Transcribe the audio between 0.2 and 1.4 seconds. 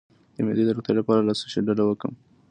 د معدې د روغتیا لپاره له